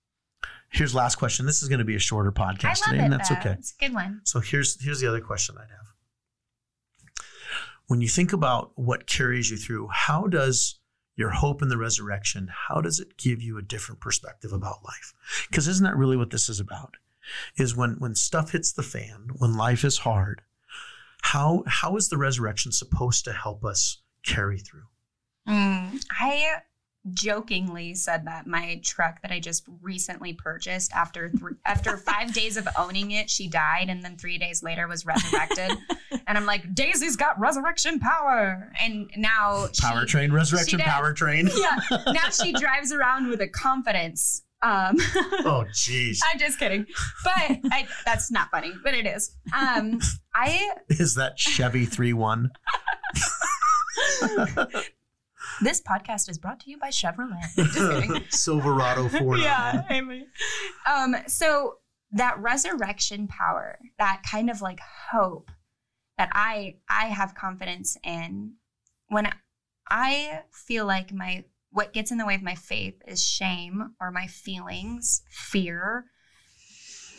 [0.74, 1.46] here's last question.
[1.46, 3.04] This is going to be a shorter podcast today, it.
[3.04, 3.36] and that's though.
[3.36, 3.52] okay.
[3.52, 4.22] It's a good one.
[4.26, 7.26] So here's here's the other question I'd have.
[7.88, 10.80] When you think about what carries you through, how does
[11.16, 15.14] your hope in the resurrection, how does it give you a different perspective about life?
[15.50, 16.96] Because isn't that really what this is about?
[17.58, 20.42] Is when when stuff hits the fan, when life is hard,
[21.22, 24.88] how how is the resurrection supposed to help us carry through?
[25.48, 26.62] Mm, I
[27.12, 32.56] jokingly said that my truck that I just recently purchased after three, after five days
[32.58, 35.72] of owning it, she died, and then three days later was resurrected.
[36.28, 40.94] and I'm like, Daisy's got resurrection power, and now she- Powertrain, resurrection she does.
[40.94, 41.52] powertrain.
[41.58, 44.44] Yeah, now she drives around with a confidence.
[44.62, 44.96] Um,
[45.46, 46.20] Oh, jeez.
[46.32, 46.86] I'm just kidding,
[47.26, 47.34] but
[47.70, 49.36] I, that's not funny, but it is.
[49.54, 50.00] Um,
[50.34, 52.50] I Is that Chevy 3 1?
[55.64, 58.32] This podcast is brought to you by Chevrolet.
[58.34, 60.28] Silverado 4 yeah, amen.
[60.92, 61.76] Um, so
[62.12, 64.80] that resurrection power, that kind of like
[65.12, 65.50] hope
[66.18, 68.54] that I I have confidence in
[69.08, 69.34] when
[69.90, 74.12] I feel like my what gets in the way of my faith is shame or
[74.12, 76.06] my feelings, fear.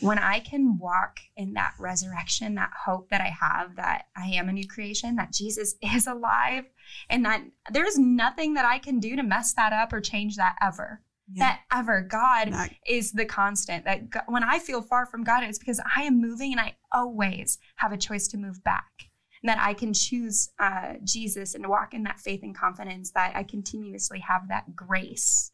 [0.05, 4.49] When I can walk in that resurrection, that hope that I have that I am
[4.49, 6.65] a new creation, that Jesus is alive,
[7.09, 10.57] and that there's nothing that I can do to mess that up or change that
[10.61, 11.03] ever.
[11.37, 12.03] That ever.
[12.03, 13.87] God That- is the constant.
[13.87, 16.77] That go- when I feel far from God, it's because I am moving and I
[16.93, 19.09] always have a choice to move back.
[19.43, 23.35] And that I can choose uh, Jesus and walk in that faith and confidence that
[23.37, 25.51] I continuously have that grace.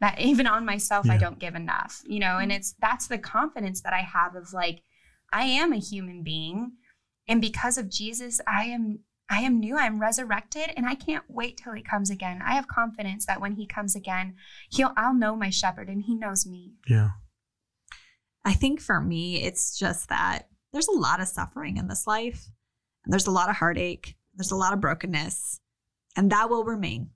[0.00, 3.80] That even on myself, I don't give enough, you know, and it's that's the confidence
[3.82, 4.82] that I have of like,
[5.32, 6.72] I am a human being.
[7.26, 11.58] And because of Jesus, I am I am new, I'm resurrected, and I can't wait
[11.62, 12.40] till he comes again.
[12.44, 14.36] I have confidence that when he comes again,
[14.70, 16.74] he'll I'll know my shepherd and he knows me.
[16.88, 17.10] Yeah.
[18.44, 22.46] I think for me, it's just that there's a lot of suffering in this life.
[23.04, 24.16] And there's a lot of heartache.
[24.34, 25.60] There's a lot of brokenness.
[26.16, 27.10] And that will remain.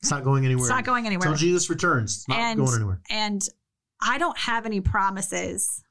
[0.00, 0.64] It's not going anywhere.
[0.64, 1.28] It's not going anywhere.
[1.28, 2.18] Until Jesus returns.
[2.18, 3.00] It's not And- going anywhere.
[3.10, 3.42] And
[4.00, 5.82] I don't have any promises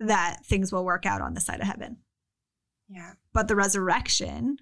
[0.00, 1.98] that things will work out on the side of heaven.
[2.88, 3.12] Yeah.
[3.32, 4.56] But the resurrection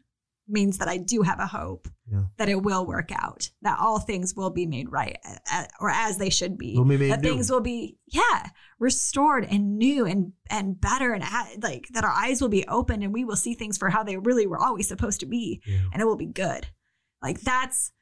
[0.49, 2.25] means that I do have a hope Yeah.
[2.37, 5.89] that it will work out, that all things will be made right a- a- or
[5.89, 6.77] as they should be.
[6.77, 7.31] Will be made that new.
[7.31, 12.11] things will be, yeah, restored and new and and better and a- like that our
[12.11, 14.89] eyes will be open and we will see things for how they really were always
[14.89, 15.79] supposed to be Yeah.
[15.93, 16.67] and it will be good.
[17.23, 17.93] Like that's,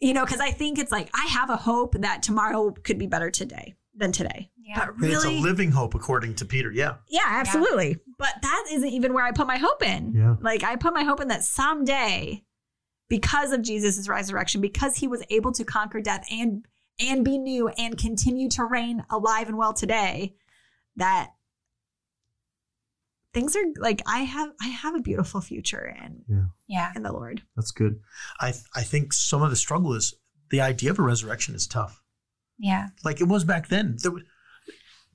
[0.00, 3.06] you know, because I think it's like I have a hope that tomorrow could be
[3.06, 4.50] better today than today.
[4.58, 4.86] Yeah.
[4.86, 6.70] But And it's a living hope, according to Peter.
[6.70, 6.96] Yeah.
[7.08, 7.98] yeah, absolutely.
[8.18, 10.12] But that isn't even where I put my hope in.
[10.14, 10.36] Yeah.
[10.40, 12.42] Like I put my hope in that someday,
[13.08, 16.66] because of Jesus' resurrection, because he was able to conquer death and
[16.98, 20.34] and be new and continue to reign alive and well today,
[20.96, 21.32] that
[23.36, 26.24] things are like I have I have a beautiful future in
[26.68, 26.92] Yeah.
[26.96, 27.42] in the Lord.
[27.54, 28.00] That's good.
[28.40, 30.14] I I think some of the struggle is
[30.50, 32.02] the idea of a resurrection is tough.
[32.58, 32.88] Yeah.
[33.04, 33.96] Like it was back then.
[34.02, 34.22] There was,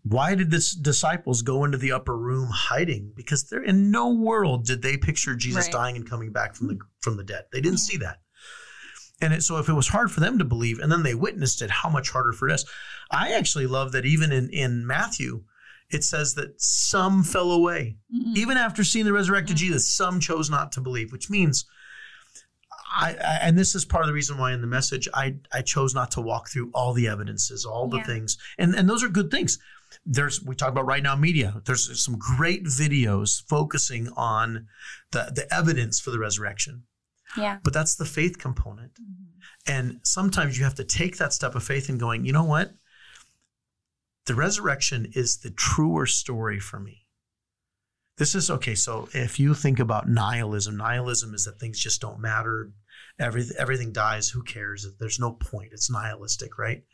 [0.03, 3.11] why did the disciples go into the upper room hiding?
[3.15, 5.71] Because they're in no world did they picture Jesus Right.
[5.73, 7.45] dying and coming back from the from the dead.
[7.51, 8.17] They didn't see that.
[9.23, 11.61] And it, so if it was hard for them to believe and then they witnessed
[11.61, 12.65] it, how much harder for us.
[13.11, 15.43] I actually love that even in, in Matthew,
[15.91, 17.97] it says that some fell away.
[18.35, 21.65] Even after seeing the resurrected Jesus, some chose not to believe, which means
[22.93, 25.61] I, I and this is part of the reason why in the message I I
[25.61, 28.03] chose not to walk through all the evidences, all the Yeah.
[28.03, 28.37] things.
[28.57, 29.57] And and those are good things.
[30.05, 31.61] There's we talk about right now media.
[31.65, 34.67] There's some great videos focusing on
[35.11, 36.83] the the evidence for the resurrection.
[37.37, 37.59] Yeah.
[37.63, 38.93] But that's the faith component.
[38.95, 39.71] Mm-hmm.
[39.71, 42.73] And sometimes you have to take that step of faith and going, you know what?
[44.31, 47.05] The resurrection is the truer story for me.
[48.17, 48.75] This is okay.
[48.75, 52.71] So if you think about nihilism, nihilism is that things just don't matter.
[53.19, 54.29] Everything, everything dies.
[54.29, 54.87] Who cares?
[55.01, 55.73] There's no point.
[55.73, 56.85] It's nihilistic, right?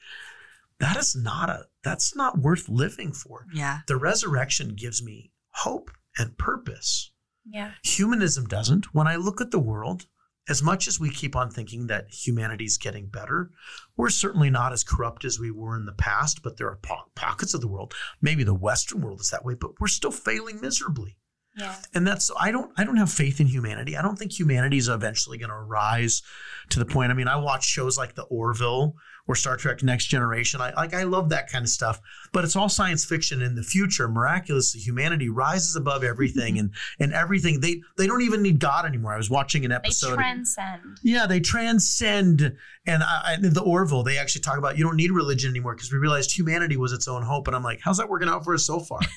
[0.80, 3.45] That is not a, that's not worth living for.
[3.54, 3.82] Yeah.
[3.86, 7.12] The resurrection gives me hope and purpose.
[7.47, 7.73] Yeah.
[7.84, 8.95] Humanism doesn't.
[8.95, 10.08] When I look at the world
[10.49, 13.51] as much as we keep on thinking that humanity's getting better,
[13.95, 17.12] we're certainly not as corrupt as we were in the past, but there are po-
[17.15, 20.62] pockets of the world, maybe the Western world is that way, but we're still failing
[20.62, 21.17] miserably.
[21.58, 21.76] Yeah.
[21.93, 23.98] And that's I don't I don't have faith in humanity.
[23.98, 26.22] I don't think humanity is eventually going to rise
[26.70, 27.12] to the point.
[27.12, 28.96] I mean, I watch shows like The Orville
[29.28, 30.62] or Star Trek Next Generation.
[30.62, 32.00] I like I love that kind of stuff,
[32.32, 33.41] but it's all science fiction.
[33.41, 38.41] In the future, miraculously, humanity rises above everything, and and everything they they don't even
[38.41, 39.13] need God anymore.
[39.13, 40.12] I was watching an episode.
[40.12, 41.00] They transcend.
[41.04, 42.56] yeah, they transcend.
[42.86, 45.91] And I, I, the Orville, they actually talk about you don't need religion anymore because
[45.91, 47.48] we realized humanity was its own hope.
[47.48, 49.00] And I'm like, how's that working out for us so far?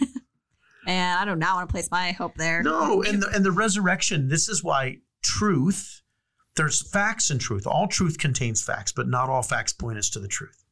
[0.87, 2.63] And I do not now want to place my hope there.
[2.63, 4.29] No, and the, and the resurrection.
[4.29, 6.03] This is why truth.
[6.57, 7.67] There's facts in truth.
[7.67, 10.65] All truth contains facts, but not all facts point us to the truth.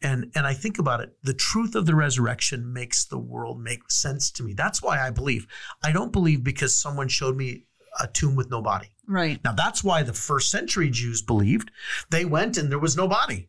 [0.00, 1.16] And and I think about it.
[1.22, 4.54] The truth of the resurrection makes the world make sense to me.
[4.54, 5.46] That's why I believe.
[5.82, 7.64] I don't believe because someone showed me
[8.00, 8.88] a tomb with no body.
[9.06, 9.40] Right.
[9.44, 11.70] Now that's why the first century Jews believed.
[12.10, 13.48] They went and there was no body.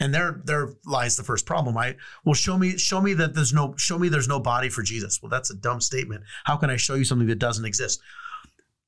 [0.00, 1.76] And there there lies the first problem.
[1.76, 4.82] I well show me show me that there's no show me there's no body for
[4.82, 5.20] Jesus.
[5.22, 6.24] Well, that's a dumb statement.
[6.44, 8.00] How can I show you something that doesn't exist?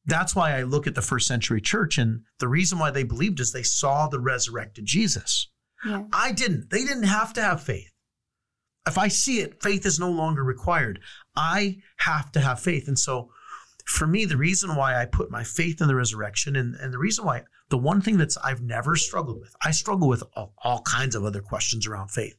[0.05, 3.41] That's why I look at the first century church and the reason why they believed
[3.41, 5.49] is they saw the resurrected Jesus.
[5.85, 6.05] Yeah.
[6.13, 6.71] I didn't.
[6.71, 7.91] They didn't have to have faith.
[8.87, 11.01] If I see it, faith is no longer required.
[11.35, 12.87] I have to have faith.
[12.87, 13.31] And so
[13.85, 16.99] for me, the reason why I put my faith in the resurrection and, and the
[16.99, 20.83] reason why the one thing that's I've never struggled with, I struggle with all, all
[20.83, 22.37] kinds of other questions around faith.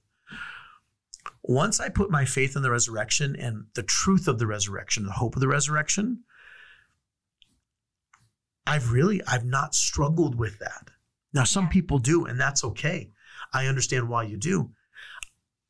[1.43, 5.11] Once I put my faith in the resurrection and the truth of the resurrection, the
[5.11, 6.23] hope of the resurrection,
[8.65, 10.89] I've really, I've not struggled with that.
[11.33, 13.11] Now, some people do, and that's okay.
[13.53, 14.71] I understand why you do.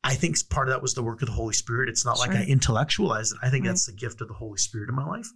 [0.04, 1.90] I think part of that was the work of the Holy Spirit.
[1.90, 3.40] It's not like I intellectualized it.
[3.42, 3.72] I think Right.
[3.72, 5.28] that's the gift of the Holy Spirit in my life.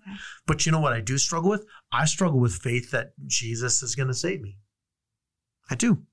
[0.46, 1.66] But you know what I do struggle with?
[1.92, 4.60] I struggle with faith that Jesus is going to save me.
[5.70, 6.06] I do.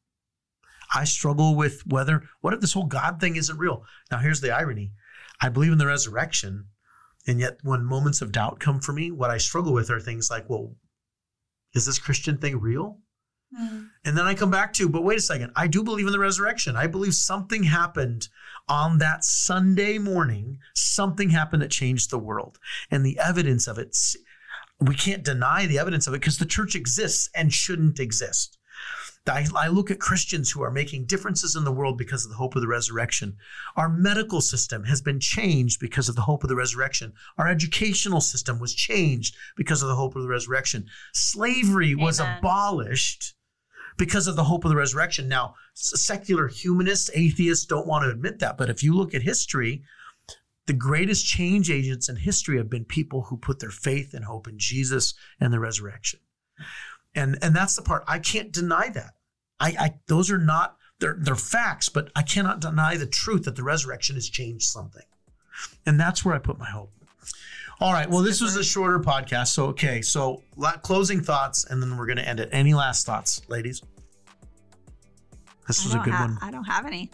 [0.94, 3.84] I struggle with whether, what if this whole God thing isn't real?
[4.10, 4.92] Now, here's the irony
[5.40, 6.68] I believe in the resurrection.
[7.26, 10.30] And yet, when moments of doubt come for me, what I struggle with are things
[10.30, 10.74] like, well,
[11.74, 13.00] is this Christian thing real?
[13.56, 13.88] Mm.
[14.04, 16.18] And then I come back to, but wait a second, I do believe in the
[16.18, 16.76] resurrection.
[16.76, 18.28] I believe something happened
[18.68, 20.58] on that Sunday morning.
[20.74, 22.58] Something happened that changed the world.
[22.90, 23.96] And the evidence of it,
[24.80, 28.58] we can't deny the evidence of it because the church exists and shouldn't exist.
[29.26, 32.36] I, I look at Christians who are making differences in the world because of the
[32.36, 33.36] hope of the resurrection.
[33.76, 37.12] Our medical system has been changed because of the hope of the resurrection.
[37.36, 40.86] Our educational system was changed because of the hope of the resurrection.
[41.12, 43.34] Slavery was abolished
[43.98, 45.28] because of the hope of the resurrection.
[45.28, 49.82] Now, secular humanists, atheists don't want to admit that, but if you look at history,
[50.66, 54.46] the greatest change agents in history have been people who put their faith and hope
[54.46, 56.20] in Jesus and the resurrection.
[57.14, 59.14] And and that's the part I can't deny that.
[59.58, 63.56] I, I those are not they're they're facts, but I cannot deny the truth that
[63.56, 65.06] the resurrection has changed something.
[65.86, 66.92] And that's where I put my hope.
[67.80, 68.08] All right.
[68.10, 69.48] Well, this was a shorter podcast.
[69.48, 70.02] So, okay.
[70.02, 70.42] So,
[70.82, 72.48] closing thoughts, and then we're going to end it.
[72.50, 73.82] Any last thoughts, ladies?
[75.68, 76.38] This I was a don't good ha- one.
[76.42, 77.10] I don't have any.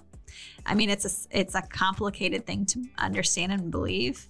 [0.66, 4.26] I mean, it's a it's a complicated thing to understand and believe,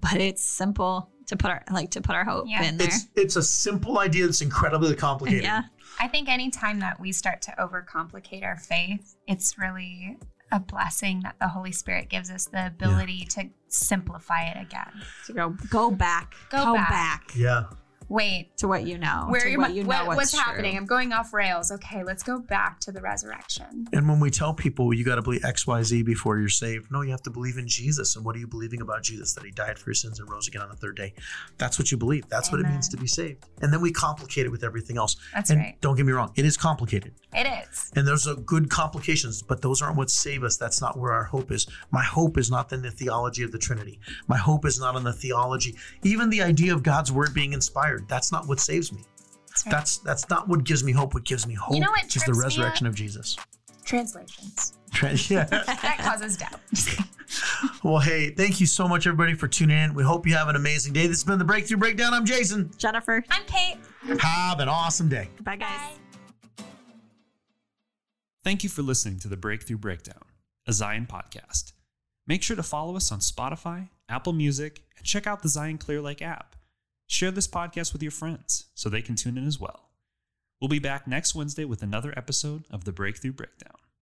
[0.00, 2.64] but it's simple to put our like to put our hope Yeah.
[2.64, 2.88] in there.
[2.88, 5.44] It's it's a simple idea that's incredibly complicated.
[5.44, 5.62] yeah,
[5.98, 10.18] I think anytime that we start to overcomplicate our faith, it's really
[10.52, 15.02] a blessing that the Holy Spirit gives us the ability to simplify it again.
[15.26, 17.32] to go go back, Go back.
[17.34, 17.64] Yeah.
[18.12, 20.76] Wait, to what you know, where to you, what you know what- what's, what's happening?
[20.76, 21.72] I'm going off rails.
[21.72, 23.86] Okay, let's go back to the resurrection.
[23.90, 26.92] And when we tell people you got to believe X, Y, Z before you're saved,
[26.92, 28.14] no, you have to believe in Jesus.
[28.14, 29.32] And what are you believing about Jesus?
[29.32, 31.14] That he died for your sins and rose again on the third day.
[31.56, 32.28] That's what you believe.
[32.28, 33.46] That's what it means to be saved.
[33.62, 35.16] And then we complicate it with everything else.
[35.32, 35.80] That's and right.
[35.80, 37.14] don't get me wrong, it is complicated.
[37.32, 37.90] It is.
[37.96, 40.58] And there's a good complications, but those aren't what save us.
[40.58, 41.66] That's not where our hope is.
[41.90, 44.00] My hope is not in the theology of the Trinity.
[44.28, 48.01] My hope is not in the theology, even the idea of God's word being inspired.
[48.08, 49.02] That's not what saves me.
[49.48, 49.70] That's right.
[49.72, 51.14] That's that's not what gives me hope.
[51.14, 53.36] What gives me hope know what is the resurrection of Jesus.
[53.84, 54.74] Translations.
[55.30, 55.44] yeah.
[55.50, 56.60] That causes doubt.
[57.82, 59.94] Well, hey, thank you so much, everybody, for tuning in.
[59.94, 61.06] We hope you have an amazing day.
[61.06, 62.12] This has been the Breakthrough Breakdown.
[62.12, 62.70] I'm Jason.
[62.76, 63.24] Jennifer.
[63.30, 63.78] I'm Kate.
[64.20, 65.28] Have an awesome day.
[65.40, 65.98] Bye, guys.
[68.44, 70.22] Thank you for listening to the Breakthrough Breakdown,
[70.66, 71.72] a Zion podcast.
[72.26, 76.00] Make sure to follow us on Spotify, Apple Music, and check out the Zion Clear
[76.00, 76.54] Lake app.
[77.12, 79.90] Share this podcast with your friends so they can tune in as well.
[80.58, 83.81] We'll be back next Wednesday with another episode of the Breakthrough Breakdown.